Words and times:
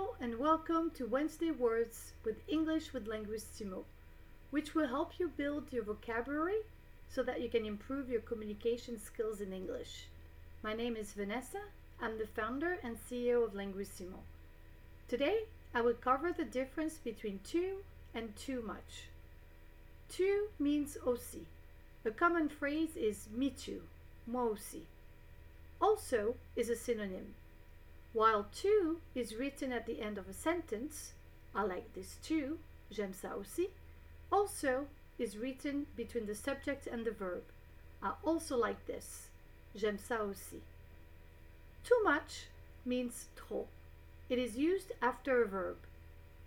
And 0.00 0.38
welcome 0.38 0.90
to 0.92 1.06
Wednesday 1.06 1.50
Words 1.50 2.12
with 2.24 2.36
English 2.48 2.94
with 2.94 3.06
Linguissimo, 3.06 3.84
which 4.50 4.74
will 4.74 4.88
help 4.88 5.18
you 5.18 5.28
build 5.28 5.72
your 5.72 5.84
vocabulary 5.84 6.62
so 7.08 7.22
that 7.22 7.42
you 7.42 7.50
can 7.50 7.66
improve 7.66 8.08
your 8.08 8.22
communication 8.22 8.98
skills 8.98 9.42
in 9.42 9.52
English. 9.52 10.08
My 10.62 10.72
name 10.72 10.96
is 10.96 11.12
Vanessa. 11.12 11.60
I'm 12.00 12.16
the 12.18 12.26
founder 12.26 12.78
and 12.82 12.96
CEO 12.96 13.44
of 13.44 13.52
Linguissimo. 13.52 14.20
Today, 15.06 15.40
I 15.74 15.82
will 15.82 15.94
cover 15.94 16.32
the 16.32 16.44
difference 16.44 16.94
between 16.94 17.40
too 17.44 17.84
and 18.14 18.34
too 18.36 18.62
much. 18.62 19.08
Too 20.08 20.48
means 20.58 20.96
aussi. 21.06 21.44
A 22.06 22.10
common 22.10 22.48
phrase 22.48 22.96
is 22.96 23.28
me 23.34 23.50
too, 23.50 23.82
moi 24.26 24.48
aussi. 24.48 24.86
Also 25.80 26.36
is 26.56 26.70
a 26.70 26.76
synonym. 26.76 27.34
While 28.12 28.48
too 28.52 29.00
is 29.14 29.36
written 29.36 29.72
at 29.72 29.86
the 29.86 30.00
end 30.00 30.18
of 30.18 30.28
a 30.28 30.32
sentence, 30.32 31.12
I 31.54 31.62
like 31.62 31.92
this 31.94 32.16
too, 32.22 32.58
j'aime 32.90 33.12
ça 33.12 33.36
aussi, 33.38 33.70
also 34.32 34.86
is 35.18 35.36
written 35.36 35.86
between 35.96 36.26
the 36.26 36.34
subject 36.34 36.86
and 36.86 37.04
the 37.04 37.12
verb. 37.12 37.44
I 38.02 38.12
also 38.24 38.56
like 38.56 38.86
this, 38.86 39.28
j'aime 39.76 39.98
ça 39.98 40.20
aussi. 40.20 40.62
Too 41.84 42.02
much 42.02 42.48
means 42.84 43.28
trop. 43.36 43.68
It 44.28 44.38
is 44.38 44.56
used 44.56 44.92
after 45.00 45.42
a 45.42 45.46
verb. 45.46 45.76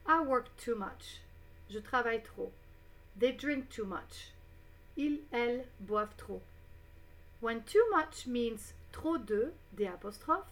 I 0.05 0.21
work 0.21 0.55
too 0.57 0.75
much. 0.75 1.21
Je 1.69 1.79
travaille 1.79 2.23
trop. 2.23 2.51
They 3.17 3.31
drink 3.31 3.69
too 3.69 3.85
much. 3.85 4.31
Ils, 4.97 5.19
elles 5.31 5.65
boivent 5.79 6.17
trop. 6.17 6.41
When 7.39 7.63
too 7.63 7.85
much 7.91 8.27
means 8.27 8.73
trop 8.91 9.25
de, 9.25 9.51
the 9.75 9.85
apostrophe, 9.85 10.47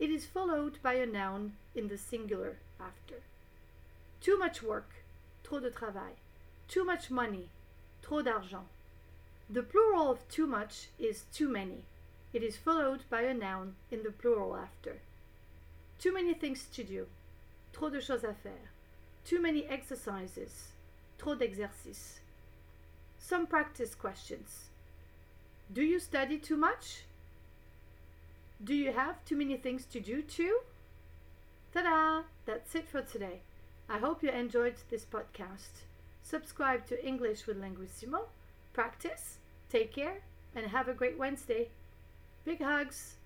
it 0.00 0.10
is 0.10 0.24
followed 0.24 0.78
by 0.82 0.94
a 0.94 1.04
noun 1.04 1.52
in 1.74 1.88
the 1.88 1.98
singular 1.98 2.56
after. 2.80 3.16
Too 4.22 4.38
much 4.38 4.62
work, 4.62 4.88
trop 5.44 5.62
de 5.62 5.70
travail. 5.70 6.16
Too 6.68 6.84
much 6.84 7.10
money, 7.10 7.50
trop 8.00 8.24
d'argent. 8.24 8.66
The 9.50 9.62
plural 9.62 10.10
of 10.10 10.26
too 10.30 10.46
much 10.46 10.88
is 10.98 11.24
too 11.34 11.48
many. 11.48 11.84
It 12.32 12.42
is 12.42 12.56
followed 12.56 13.02
by 13.10 13.22
a 13.22 13.34
noun 13.34 13.74
in 13.90 14.02
the 14.02 14.10
plural 14.10 14.56
after. 14.56 15.00
Too 15.98 16.14
many 16.14 16.32
things 16.32 16.64
to 16.72 16.82
do, 16.82 17.06
trop 17.74 17.92
de 17.92 18.00
choses 18.00 18.22
à 18.22 18.34
faire. 18.34 18.70
Too 19.26 19.40
many 19.40 19.66
exercises, 19.66 20.68
trop 21.18 21.38
d'exercices. 21.38 22.20
Some 23.18 23.46
practice 23.46 23.94
questions. 23.94 24.70
Do 25.70 25.82
you 25.82 26.00
study 26.00 26.38
too 26.38 26.56
much? 26.56 27.02
Do 28.62 28.74
you 28.74 28.92
have 28.92 29.24
too 29.24 29.36
many 29.36 29.56
things 29.56 29.86
to 29.86 30.00
do 30.00 30.20
too? 30.20 30.60
Ta 31.72 31.82
da! 31.82 32.22
That's 32.44 32.74
it 32.74 32.88
for 32.88 33.00
today. 33.00 33.40
I 33.88 33.98
hope 33.98 34.22
you 34.22 34.28
enjoyed 34.28 34.74
this 34.90 35.06
podcast. 35.06 35.86
Subscribe 36.22 36.86
to 36.88 37.06
English 37.06 37.46
with 37.46 37.60
Linguissimo, 37.60 38.28
practice, 38.74 39.38
take 39.70 39.94
care, 39.94 40.18
and 40.54 40.66
have 40.66 40.88
a 40.88 40.94
great 40.94 41.18
Wednesday. 41.18 41.70
Big 42.44 42.62
hugs! 42.62 43.16